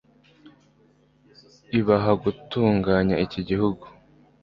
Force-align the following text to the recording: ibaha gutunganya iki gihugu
ibaha 1.79 2.11
gutunganya 2.23 3.15
iki 3.25 3.41
gihugu 3.49 3.85